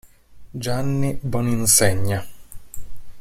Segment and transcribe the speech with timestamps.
[0.55, 2.25] Gianni Boninsegna